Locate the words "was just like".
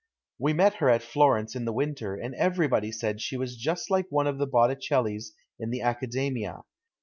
3.37-4.07